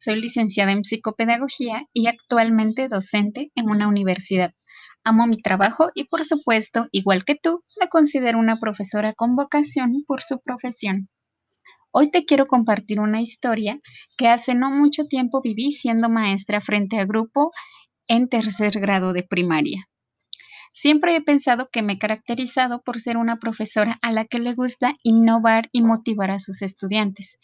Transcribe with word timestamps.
soy 0.00 0.18
licenciada 0.18 0.72
en 0.72 0.82
psicopedagogía 0.82 1.86
y 1.92 2.06
actualmente 2.06 2.88
docente 2.88 3.52
en 3.54 3.68
una 3.68 3.86
universidad. 3.86 4.54
Amo 5.04 5.26
mi 5.26 5.36
trabajo 5.36 5.90
y 5.94 6.04
por 6.04 6.24
supuesto, 6.24 6.88
igual 6.90 7.24
que 7.26 7.34
tú, 7.34 7.62
me 7.78 7.88
considero 7.88 8.38
una 8.38 8.58
profesora 8.58 9.12
con 9.12 9.36
vocación 9.36 10.04
por 10.06 10.22
su 10.22 10.40
profesión. 10.40 11.10
Hoy 11.92 12.10
te 12.10 12.24
quiero 12.24 12.46
compartir 12.46 12.98
una 12.98 13.20
historia 13.20 13.78
que 14.16 14.28
hace 14.28 14.54
no 14.54 14.70
mucho 14.70 15.04
tiempo 15.04 15.42
viví 15.42 15.70
siendo 15.70 16.08
maestra 16.08 16.62
frente 16.62 16.98
a 16.98 17.04
grupo 17.04 17.50
en 18.06 18.28
tercer 18.28 18.80
grado 18.80 19.12
de 19.12 19.22
primaria. 19.22 19.86
Siempre 20.72 21.14
he 21.14 21.20
pensado 21.20 21.68
que 21.70 21.82
me 21.82 21.94
he 21.94 21.98
caracterizado 21.98 22.80
por 22.82 23.00
ser 23.00 23.18
una 23.18 23.36
profesora 23.36 23.98
a 24.00 24.12
la 24.12 24.24
que 24.24 24.38
le 24.38 24.54
gusta 24.54 24.94
innovar 25.02 25.68
y 25.72 25.82
motivar 25.82 26.30
a 26.30 26.38
sus 26.38 26.62
estudiantes. 26.62 27.38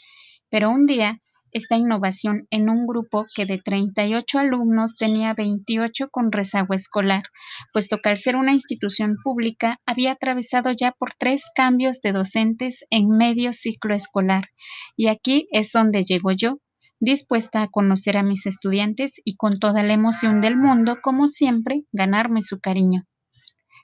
Pero 0.48 0.70
un 0.70 0.86
día 0.86 1.20
esta 1.56 1.76
innovación 1.76 2.46
en 2.50 2.68
un 2.68 2.86
grupo 2.86 3.24
que 3.34 3.46
de 3.46 3.58
38 3.58 4.38
alumnos 4.38 4.94
tenía 4.96 5.32
28 5.32 6.08
con 6.10 6.30
rezago 6.30 6.74
escolar, 6.74 7.22
puesto 7.72 7.98
que 7.98 8.10
al 8.10 8.16
ser 8.18 8.36
una 8.36 8.52
institución 8.52 9.16
pública 9.24 9.78
había 9.86 10.12
atravesado 10.12 10.70
ya 10.72 10.92
por 10.92 11.14
tres 11.18 11.44
cambios 11.54 12.00
de 12.02 12.12
docentes 12.12 12.84
en 12.90 13.08
medio 13.08 13.52
ciclo 13.52 13.94
escolar. 13.94 14.50
Y 14.96 15.08
aquí 15.08 15.48
es 15.50 15.72
donde 15.72 16.04
llego 16.04 16.32
yo, 16.32 16.58
dispuesta 17.00 17.62
a 17.62 17.68
conocer 17.68 18.16
a 18.18 18.22
mis 18.22 18.44
estudiantes 18.46 19.12
y 19.24 19.36
con 19.36 19.58
toda 19.58 19.82
la 19.82 19.94
emoción 19.94 20.40
del 20.42 20.56
mundo, 20.56 20.98
como 21.02 21.26
siempre, 21.26 21.84
ganarme 21.92 22.42
su 22.42 22.60
cariño. 22.60 23.04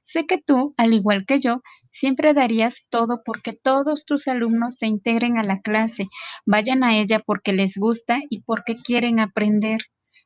Sé 0.03 0.27
que 0.27 0.39
tú, 0.39 0.75
al 0.77 0.93
igual 0.93 1.25
que 1.27 1.41
yo, 1.41 1.63
siempre 1.91 2.35
darías 2.35 2.87
todo 2.91 3.23
porque 3.25 3.53
todos 3.53 4.05
tus 4.05 4.29
alumnos 4.29 4.77
se 4.77 4.87
integren 4.87 5.39
a 5.39 5.45
la 5.45 5.61
clase, 5.61 6.09
vayan 6.45 6.85
a 6.85 6.97
ella 6.97 7.21
porque 7.21 7.53
les 7.53 7.77
gusta 7.77 8.21
y 8.29 8.43
porque 8.43 8.77
quieren 8.77 9.21
aprender. 9.21 9.83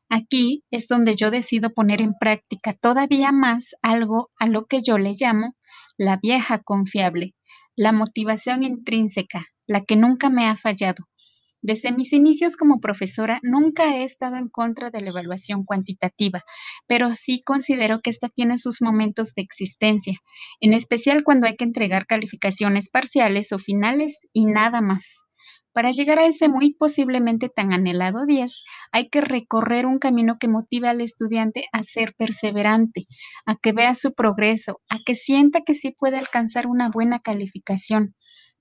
Aquí 0.08 0.64
es 0.70 0.88
donde 0.88 1.16
yo 1.16 1.30
decido 1.30 1.70
poner 1.74 2.00
en 2.00 2.14
práctica 2.18 2.72
todavía 2.72 3.32
más 3.32 3.74
algo 3.82 4.30
a 4.38 4.46
lo 4.46 4.66
que 4.66 4.80
yo 4.82 4.98
le 4.98 5.14
llamo 5.18 5.56
la 5.98 6.16
vieja 6.16 6.58
confiable, 6.58 7.34
la 7.74 7.92
motivación 7.92 8.62
intrínseca, 8.62 9.46
la 9.66 9.84
que 9.84 9.96
nunca 9.96 10.30
me 10.30 10.46
ha 10.46 10.56
fallado, 10.56 11.04
desde 11.62 11.92
mis 11.92 12.12
inicios 12.12 12.56
como 12.56 12.80
profesora 12.80 13.40
nunca 13.42 13.96
he 13.96 14.04
estado 14.04 14.36
en 14.36 14.48
contra 14.48 14.90
de 14.90 15.00
la 15.00 15.10
evaluación 15.10 15.64
cuantitativa, 15.64 16.44
pero 16.86 17.14
sí 17.14 17.40
considero 17.44 18.00
que 18.02 18.10
esta 18.10 18.28
tiene 18.28 18.58
sus 18.58 18.82
momentos 18.82 19.34
de 19.34 19.42
existencia, 19.42 20.18
en 20.60 20.72
especial 20.72 21.24
cuando 21.24 21.46
hay 21.46 21.56
que 21.56 21.64
entregar 21.64 22.06
calificaciones 22.06 22.90
parciales 22.90 23.52
o 23.52 23.58
finales 23.58 24.28
y 24.32 24.46
nada 24.46 24.80
más. 24.80 25.24
Para 25.72 25.90
llegar 25.92 26.18
a 26.18 26.26
ese 26.26 26.48
muy 26.48 26.72
posiblemente 26.72 27.50
tan 27.50 27.74
anhelado 27.74 28.24
10, 28.24 28.62
hay 28.92 29.10
que 29.10 29.20
recorrer 29.20 29.84
un 29.84 29.98
camino 29.98 30.38
que 30.40 30.48
motive 30.48 30.88
al 30.88 31.02
estudiante 31.02 31.66
a 31.70 31.82
ser 31.82 32.14
perseverante, 32.16 33.06
a 33.44 33.56
que 33.56 33.72
vea 33.72 33.94
su 33.94 34.14
progreso, 34.14 34.80
a 34.88 35.00
que 35.04 35.14
sienta 35.14 35.60
que 35.66 35.74
sí 35.74 35.90
puede 35.90 36.16
alcanzar 36.16 36.66
una 36.66 36.88
buena 36.88 37.18
calificación. 37.20 38.14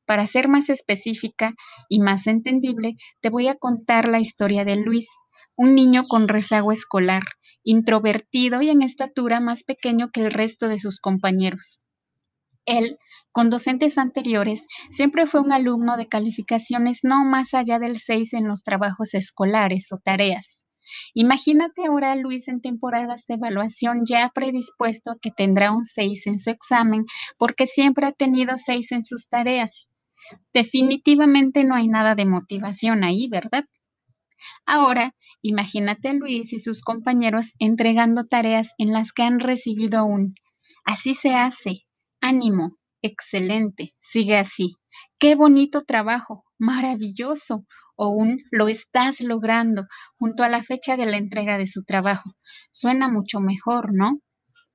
Para 0.05 0.27
ser 0.27 0.47
más 0.47 0.69
específica 0.69 1.53
y 1.89 1.99
más 1.99 2.27
entendible, 2.27 2.95
te 3.21 3.29
voy 3.29 3.47
a 3.47 3.55
contar 3.55 4.07
la 4.07 4.19
historia 4.19 4.63
de 4.63 4.75
Luis, 4.75 5.07
un 5.55 5.73
niño 5.73 6.05
con 6.07 6.27
rezago 6.27 6.71
escolar, 6.71 7.23
introvertido 7.63 8.61
y 8.61 8.69
en 8.69 8.83
estatura 8.83 9.39
más 9.39 9.63
pequeño 9.63 10.11
que 10.11 10.21
el 10.21 10.31
resto 10.31 10.67
de 10.67 10.79
sus 10.79 10.99
compañeros. 10.99 11.79
Él, 12.65 12.97
con 13.31 13.49
docentes 13.49 13.97
anteriores, 13.97 14.67
siempre 14.89 15.27
fue 15.27 15.41
un 15.41 15.51
alumno 15.51 15.97
de 15.97 16.07
calificaciones 16.07 16.99
no 17.03 17.23
más 17.23 17.53
allá 17.53 17.79
del 17.79 17.99
6 17.99 18.33
en 18.33 18.47
los 18.47 18.63
trabajos 18.63 19.13
escolares 19.13 19.91
o 19.91 19.97
tareas. 19.97 20.65
Imagínate 21.13 21.85
ahora 21.87 22.11
a 22.11 22.15
Luis 22.15 22.47
en 22.47 22.61
temporadas 22.61 23.25
de 23.27 23.35
evaluación 23.35 24.03
ya 24.05 24.29
predispuesto 24.33 25.11
a 25.11 25.17
que 25.19 25.31
tendrá 25.31 25.71
un 25.71 25.83
6 25.83 26.27
en 26.27 26.37
su 26.37 26.51
examen 26.51 27.05
porque 27.37 27.65
siempre 27.65 28.05
ha 28.05 28.11
tenido 28.11 28.55
6 28.57 28.91
en 28.91 29.03
sus 29.03 29.27
tareas. 29.27 29.87
Definitivamente 30.53 31.63
no 31.63 31.75
hay 31.75 31.87
nada 31.87 32.15
de 32.15 32.25
motivación 32.25 33.03
ahí, 33.03 33.27
¿verdad? 33.29 33.65
Ahora, 34.65 35.15
imagínate 35.41 36.09
a 36.09 36.13
Luis 36.13 36.53
y 36.53 36.59
sus 36.59 36.81
compañeros 36.81 37.53
entregando 37.59 38.25
tareas 38.25 38.71
en 38.77 38.93
las 38.93 39.11
que 39.11 39.23
han 39.23 39.39
recibido 39.39 40.05
un 40.05 40.35
así 40.85 41.15
se 41.15 41.33
hace, 41.33 41.87
ánimo, 42.21 42.77
excelente, 43.01 43.93
sigue 43.99 44.37
así, 44.37 44.75
qué 45.19 45.35
bonito 45.35 45.83
trabajo, 45.83 46.43
maravilloso, 46.57 47.65
o 47.95 48.09
un 48.09 48.43
lo 48.51 48.67
estás 48.67 49.21
logrando 49.21 49.85
junto 50.17 50.43
a 50.43 50.49
la 50.49 50.61
fecha 50.63 50.97
de 50.97 51.05
la 51.05 51.17
entrega 51.17 51.57
de 51.57 51.67
su 51.67 51.83
trabajo. 51.83 52.29
Suena 52.71 53.07
mucho 53.07 53.39
mejor, 53.39 53.93
¿no? 53.93 54.19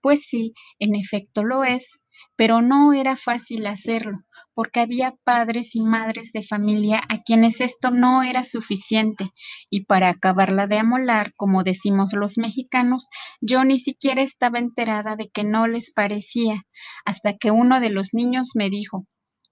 Pues 0.00 0.22
sí, 0.26 0.52
en 0.78 0.94
efecto 0.94 1.44
lo 1.44 1.64
es, 1.64 2.02
pero 2.36 2.62
no 2.62 2.92
era 2.92 3.16
fácil 3.16 3.66
hacerlo, 3.66 4.18
porque 4.54 4.80
había 4.80 5.14
padres 5.24 5.74
y 5.74 5.80
madres 5.80 6.32
de 6.32 6.42
familia 6.42 7.00
a 7.08 7.22
quienes 7.22 7.60
esto 7.60 7.90
no 7.90 8.22
era 8.22 8.44
suficiente, 8.44 9.30
y 9.70 9.84
para 9.84 10.08
acabarla 10.08 10.66
de 10.66 10.78
amolar, 10.78 11.32
como 11.36 11.62
decimos 11.62 12.12
los 12.12 12.38
mexicanos, 12.38 13.08
yo 13.40 13.64
ni 13.64 13.78
siquiera 13.78 14.22
estaba 14.22 14.58
enterada 14.58 15.16
de 15.16 15.28
que 15.28 15.44
no 15.44 15.66
les 15.66 15.92
parecía, 15.92 16.62
hasta 17.04 17.36
que 17.36 17.50
uno 17.50 17.80
de 17.80 17.90
los 17.90 18.08
niños 18.12 18.50
me 18.54 18.70
dijo, 18.70 19.06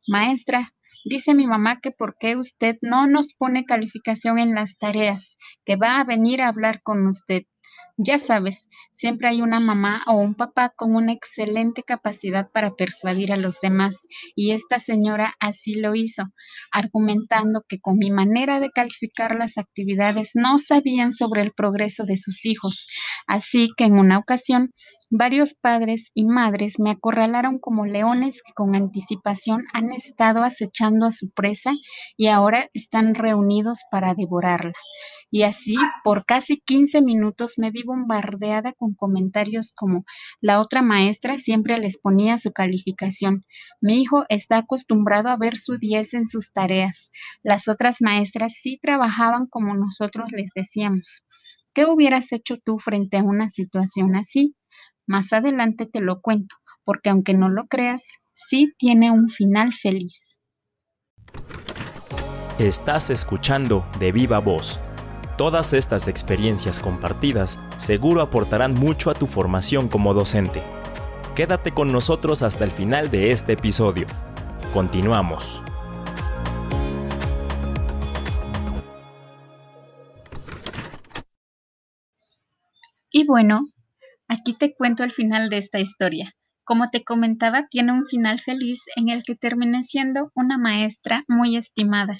Maestra, 0.06 0.72
Dice 1.04 1.32
mi 1.34 1.46
mamá 1.46 1.80
que 1.80 1.90
por 1.90 2.16
qué 2.18 2.36
usted 2.36 2.76
no 2.82 3.06
nos 3.06 3.32
pone 3.32 3.64
calificación 3.64 4.38
en 4.38 4.54
las 4.54 4.76
tareas, 4.76 5.36
que 5.64 5.76
va 5.76 6.00
a 6.00 6.04
venir 6.04 6.42
a 6.42 6.48
hablar 6.48 6.82
con 6.82 7.06
usted. 7.06 7.44
Ya 8.00 8.20
sabes, 8.20 8.70
siempre 8.92 9.26
hay 9.26 9.42
una 9.42 9.58
mamá 9.58 10.04
o 10.06 10.12
un 10.12 10.36
papá 10.36 10.68
con 10.68 10.94
una 10.94 11.10
excelente 11.10 11.82
capacidad 11.82 12.48
para 12.48 12.76
persuadir 12.76 13.32
a 13.32 13.36
los 13.36 13.60
demás 13.60 14.06
y 14.36 14.52
esta 14.52 14.78
señora 14.78 15.34
así 15.40 15.74
lo 15.74 15.96
hizo, 15.96 16.22
argumentando 16.70 17.64
que 17.68 17.80
con 17.80 17.98
mi 17.98 18.12
manera 18.12 18.60
de 18.60 18.70
calificar 18.70 19.34
las 19.34 19.58
actividades 19.58 20.30
no 20.34 20.58
sabían 20.58 21.12
sobre 21.12 21.42
el 21.42 21.50
progreso 21.50 22.04
de 22.04 22.16
sus 22.16 22.46
hijos. 22.46 22.86
Así 23.26 23.68
que 23.76 23.86
en 23.86 23.98
una 23.98 24.18
ocasión, 24.18 24.70
varios 25.10 25.54
padres 25.54 26.12
y 26.14 26.24
madres 26.24 26.78
me 26.78 26.90
acorralaron 26.90 27.58
como 27.58 27.84
leones 27.84 28.42
que 28.42 28.52
con 28.52 28.76
anticipación 28.76 29.64
han 29.72 29.90
estado 29.90 30.44
acechando 30.44 31.04
a 31.06 31.10
su 31.10 31.30
presa 31.30 31.72
y 32.16 32.28
ahora 32.28 32.68
están 32.74 33.16
reunidos 33.16 33.80
para 33.90 34.14
devorarla. 34.14 34.74
Y 35.32 35.42
así, 35.42 35.74
por 36.04 36.24
casi 36.24 36.60
15 36.60 37.02
minutos 37.02 37.54
me 37.58 37.70
vi 37.72 37.87
bombardeada 37.88 38.72
con 38.72 38.94
comentarios 38.94 39.72
como 39.72 40.04
la 40.40 40.60
otra 40.60 40.82
maestra 40.82 41.38
siempre 41.38 41.76
les 41.78 41.98
ponía 42.00 42.38
su 42.38 42.52
calificación. 42.52 43.44
Mi 43.80 44.00
hijo 44.00 44.24
está 44.28 44.58
acostumbrado 44.58 45.30
a 45.30 45.36
ver 45.36 45.56
su 45.56 45.78
10 45.78 46.14
en 46.14 46.26
sus 46.28 46.52
tareas. 46.52 47.10
Las 47.42 47.66
otras 47.66 47.96
maestras 48.00 48.52
sí 48.62 48.78
trabajaban 48.80 49.46
como 49.46 49.74
nosotros 49.74 50.28
les 50.30 50.50
decíamos. 50.54 51.24
¿Qué 51.74 51.86
hubieras 51.86 52.32
hecho 52.32 52.56
tú 52.56 52.78
frente 52.78 53.16
a 53.16 53.24
una 53.24 53.48
situación 53.48 54.14
así? 54.14 54.54
Más 55.06 55.32
adelante 55.32 55.86
te 55.86 56.00
lo 56.00 56.20
cuento, 56.20 56.56
porque 56.84 57.10
aunque 57.10 57.34
no 57.34 57.48
lo 57.48 57.66
creas, 57.66 58.02
sí 58.34 58.72
tiene 58.78 59.10
un 59.10 59.28
final 59.28 59.72
feliz. 59.72 60.38
Estás 62.58 63.10
escuchando 63.10 63.86
de 63.98 64.12
viva 64.12 64.40
voz 64.40 64.80
Todas 65.38 65.72
estas 65.72 66.08
experiencias 66.08 66.80
compartidas 66.80 67.60
seguro 67.76 68.22
aportarán 68.22 68.74
mucho 68.74 69.08
a 69.08 69.14
tu 69.14 69.28
formación 69.28 69.86
como 69.86 70.12
docente. 70.12 70.64
Quédate 71.36 71.72
con 71.72 71.92
nosotros 71.92 72.42
hasta 72.42 72.64
el 72.64 72.72
final 72.72 73.08
de 73.12 73.30
este 73.30 73.52
episodio. 73.52 74.08
Continuamos. 74.72 75.62
Y 83.12 83.24
bueno, 83.24 83.60
aquí 84.26 84.54
te 84.54 84.74
cuento 84.74 85.04
el 85.04 85.12
final 85.12 85.50
de 85.50 85.58
esta 85.58 85.78
historia. 85.78 86.32
Como 86.64 86.88
te 86.88 87.04
comentaba, 87.04 87.68
tiene 87.70 87.92
un 87.92 88.06
final 88.06 88.40
feliz 88.40 88.82
en 88.96 89.08
el 89.08 89.22
que 89.22 89.36
terminé 89.36 89.84
siendo 89.84 90.32
una 90.34 90.58
maestra 90.58 91.22
muy 91.28 91.54
estimada 91.54 92.16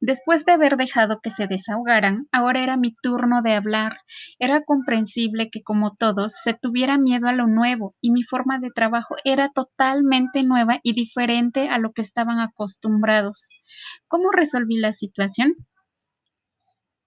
Después 0.00 0.44
de 0.44 0.52
haber 0.52 0.76
dejado 0.76 1.18
que 1.20 1.30
se 1.30 1.48
desahogaran, 1.48 2.28
ahora 2.30 2.62
era 2.62 2.76
mi 2.76 2.94
turno 2.94 3.42
de 3.42 3.54
hablar. 3.54 3.98
Era 4.38 4.62
comprensible 4.62 5.50
que 5.50 5.62
como 5.62 5.96
todos 5.96 6.34
se 6.40 6.54
tuviera 6.54 6.98
miedo 6.98 7.26
a 7.26 7.32
lo 7.32 7.48
nuevo 7.48 7.96
y 8.00 8.12
mi 8.12 8.22
forma 8.22 8.60
de 8.60 8.70
trabajo 8.70 9.16
era 9.24 9.48
totalmente 9.48 10.44
nueva 10.44 10.78
y 10.84 10.92
diferente 10.92 11.68
a 11.68 11.78
lo 11.78 11.92
que 11.92 12.02
estaban 12.02 12.38
acostumbrados. 12.38 13.60
¿Cómo 14.06 14.30
resolví 14.30 14.78
la 14.78 14.92
situación? 14.92 15.52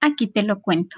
Aquí 0.01 0.27
te 0.27 0.43
lo 0.43 0.61
cuento. 0.61 0.97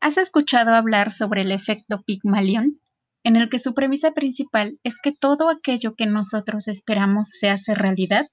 ¿Has 0.00 0.18
escuchado 0.18 0.74
hablar 0.74 1.10
sobre 1.10 1.42
el 1.42 1.50
efecto 1.50 2.02
Pygmalion? 2.06 2.80
En 3.24 3.36
el 3.36 3.48
que 3.48 3.58
su 3.58 3.74
premisa 3.74 4.12
principal 4.12 4.78
es 4.82 5.00
que 5.00 5.12
todo 5.12 5.48
aquello 5.48 5.94
que 5.96 6.06
nosotros 6.06 6.68
esperamos 6.68 7.28
se 7.28 7.50
hace 7.50 7.74
realidad. 7.74 8.26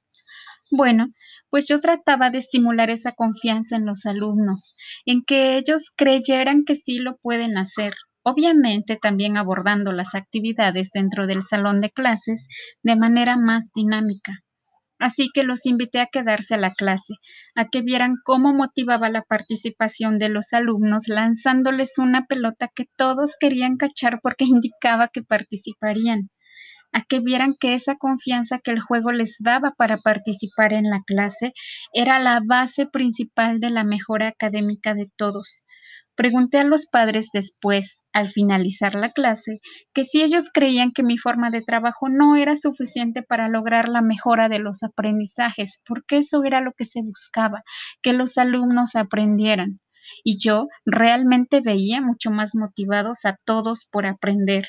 Bueno, 0.72 1.08
pues 1.50 1.68
yo 1.68 1.80
trataba 1.80 2.30
de 2.30 2.38
estimular 2.38 2.90
esa 2.90 3.12
confianza 3.12 3.76
en 3.76 3.86
los 3.86 4.06
alumnos, 4.06 4.76
en 5.06 5.24
que 5.24 5.58
ellos 5.58 5.92
creyeran 5.96 6.64
que 6.66 6.76
sí 6.76 7.00
lo 7.00 7.18
pueden 7.18 7.58
hacer, 7.58 7.94
obviamente 8.24 8.98
también 8.98 9.38
abordando 9.38 9.92
las 9.92 10.16
actividades 10.16 10.92
dentro 10.94 11.28
del 11.28 11.42
salón 11.42 11.82
de 11.82 11.92
clases 11.92 12.48
de 12.84 12.96
manera 12.96 13.38
más 13.38 13.72
dinámica. 13.74 14.34
Así 15.00 15.30
que 15.34 15.44
los 15.44 15.66
invité 15.66 16.02
a 16.02 16.08
quedarse 16.08 16.56
a 16.56 16.58
la 16.58 16.74
clase, 16.74 17.14
a 17.56 17.70
que 17.70 17.82
vieran 17.82 18.16
cómo 18.26 18.54
motivaba 18.54 19.10
la 19.10 19.22
participación 19.22 20.20
de 20.20 20.28
los 20.28 20.52
alumnos 20.52 21.08
lanzándoles 21.08 21.98
una 21.98 22.26
pelota 22.26 22.70
que 22.76 22.86
todos 22.98 23.36
querían 23.40 23.78
cachar 23.78 24.20
porque 24.22 24.44
indicaba 24.46 25.08
que 25.08 25.24
participarían 25.24 26.30
a 26.92 27.04
que 27.04 27.20
vieran 27.20 27.56
que 27.60 27.74
esa 27.74 27.96
confianza 27.96 28.60
que 28.60 28.72
el 28.72 28.80
juego 28.80 29.12
les 29.12 29.38
daba 29.40 29.74
para 29.78 29.98
participar 29.98 30.74
en 30.74 30.90
la 30.90 31.02
clase 31.06 31.54
era 31.94 32.20
la 32.20 32.42
base 32.46 32.88
principal 32.88 33.60
de 33.60 33.70
la 33.70 33.84
mejora 33.84 34.28
académica 34.28 34.94
de 34.94 35.08
todos. 35.16 35.66
Pregunté 36.20 36.58
a 36.58 36.66
los 36.66 36.86
padres 36.86 37.30
después, 37.32 38.04
al 38.12 38.28
finalizar 38.28 38.94
la 38.94 39.10
clase, 39.10 39.62
que 39.94 40.04
si 40.04 40.22
ellos 40.22 40.50
creían 40.54 40.92
que 40.92 41.02
mi 41.02 41.18
forma 41.18 41.50
de 41.50 41.62
trabajo 41.62 42.10
no 42.10 42.36
era 42.36 42.58
suficiente 42.58 43.24
para 43.24 43.48
lograr 43.48 43.88
la 43.88 44.02
mejora 44.02 44.50
de 44.50 44.60
los 44.60 44.84
aprendizajes, 44.84 45.82
porque 45.88 46.18
eso 46.18 46.44
era 46.44 46.60
lo 46.60 46.74
que 46.78 46.84
se 46.84 47.02
buscaba, 47.02 47.64
que 48.02 48.12
los 48.12 48.38
alumnos 48.38 48.96
aprendieran. 48.96 49.80
Y 50.24 50.40
yo 50.40 50.68
realmente 50.86 51.62
veía 51.62 52.02
mucho 52.02 52.32
más 52.32 52.54
motivados 52.54 53.24
a 53.24 53.38
todos 53.46 53.88
por 53.90 54.06
aprender 54.06 54.66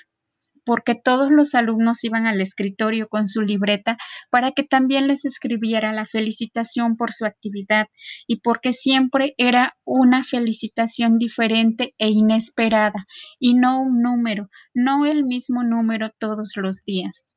porque 0.65 0.95
todos 0.95 1.31
los 1.31 1.55
alumnos 1.55 2.03
iban 2.05 2.27
al 2.27 2.41
escritorio 2.41 3.09
con 3.09 3.27
su 3.27 3.43
libreta 3.43 3.97
para 4.31 4.53
que 4.53 4.63
también 4.63 5.07
les 5.09 5.25
escribiera 5.25 5.93
la 5.93 6.07
felicitación 6.07 6.97
por 6.97 7.13
su 7.13 7.27
actividad 7.27 7.87
y 8.27 8.41
porque 8.41 8.73
siempre 8.73 9.35
era 9.37 9.77
una 9.85 10.25
felicitación 10.25 11.19
diferente 11.19 11.95
e 11.99 12.09
inesperada 12.09 13.07
y 13.39 13.55
no 13.55 13.83
un 13.83 14.03
número, 14.03 14.49
no 14.75 15.07
el 15.07 15.25
mismo 15.25 15.63
número 15.63 16.11
todos 16.19 16.53
los 16.57 16.83
días. 16.85 17.37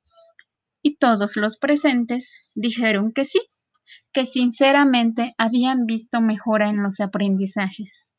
Y 0.81 0.97
todos 0.97 1.37
los 1.37 1.57
presentes 1.57 2.49
dijeron 2.53 3.11
que 3.13 3.23
sí, 3.23 3.39
que 4.11 4.25
sinceramente 4.25 5.33
habían 5.37 5.85
visto 5.85 6.21
mejora 6.21 6.69
en 6.69 6.83
los 6.83 6.99
aprendizajes. 6.99 8.13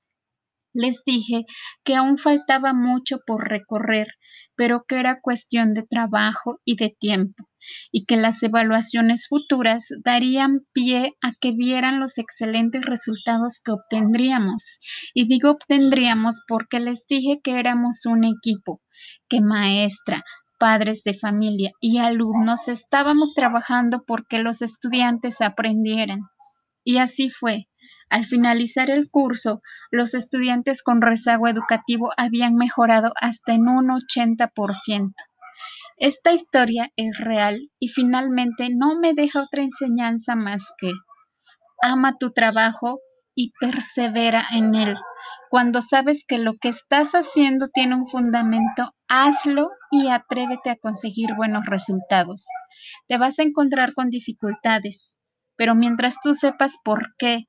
Les 0.74 1.02
dije 1.06 1.44
que 1.84 1.94
aún 1.94 2.18
faltaba 2.18 2.72
mucho 2.72 3.20
por 3.24 3.48
recorrer, 3.48 4.08
pero 4.56 4.84
que 4.88 4.96
era 4.96 5.20
cuestión 5.20 5.72
de 5.72 5.84
trabajo 5.84 6.56
y 6.64 6.74
de 6.74 6.94
tiempo, 6.98 7.48
y 7.92 8.06
que 8.06 8.16
las 8.16 8.42
evaluaciones 8.42 9.28
futuras 9.28 9.86
darían 10.04 10.66
pie 10.72 11.12
a 11.22 11.32
que 11.40 11.52
vieran 11.52 12.00
los 12.00 12.18
excelentes 12.18 12.84
resultados 12.84 13.60
que 13.64 13.70
obtendríamos. 13.70 14.80
Y 15.14 15.28
digo 15.28 15.52
obtendríamos 15.52 16.40
porque 16.48 16.80
les 16.80 17.06
dije 17.06 17.38
que 17.42 17.60
éramos 17.60 18.04
un 18.04 18.24
equipo, 18.24 18.82
que 19.28 19.40
maestra, 19.40 20.24
padres 20.58 21.04
de 21.04 21.14
familia 21.14 21.70
y 21.80 21.98
alumnos 21.98 22.66
estábamos 22.66 23.32
trabajando 23.32 24.02
porque 24.04 24.38
los 24.38 24.60
estudiantes 24.60 25.40
aprendieran. 25.40 26.20
Y 26.82 26.98
así 26.98 27.30
fue. 27.30 27.68
Al 28.14 28.26
finalizar 28.26 28.90
el 28.90 29.10
curso, 29.10 29.60
los 29.90 30.14
estudiantes 30.14 30.84
con 30.84 31.02
rezago 31.02 31.48
educativo 31.48 32.12
habían 32.16 32.54
mejorado 32.54 33.12
hasta 33.20 33.54
en 33.54 33.62
un 33.66 33.88
80%. 33.88 35.14
Esta 35.96 36.30
historia 36.30 36.92
es 36.94 37.18
real 37.18 37.72
y 37.80 37.88
finalmente 37.88 38.68
no 38.70 39.00
me 39.00 39.14
deja 39.14 39.42
otra 39.42 39.62
enseñanza 39.62 40.36
más 40.36 40.74
que 40.78 40.92
ama 41.82 42.16
tu 42.16 42.30
trabajo 42.30 43.00
y 43.34 43.50
persevera 43.58 44.46
en 44.52 44.76
él. 44.76 44.94
Cuando 45.50 45.80
sabes 45.80 46.24
que 46.24 46.38
lo 46.38 46.54
que 46.54 46.68
estás 46.68 47.16
haciendo 47.16 47.66
tiene 47.66 47.96
un 47.96 48.06
fundamento, 48.06 48.92
hazlo 49.08 49.70
y 49.90 50.06
atrévete 50.06 50.70
a 50.70 50.76
conseguir 50.76 51.34
buenos 51.34 51.66
resultados. 51.66 52.46
Te 53.08 53.18
vas 53.18 53.40
a 53.40 53.42
encontrar 53.42 53.92
con 53.92 54.08
dificultades, 54.08 55.16
pero 55.56 55.74
mientras 55.74 56.20
tú 56.22 56.32
sepas 56.32 56.76
por 56.84 57.16
qué 57.18 57.48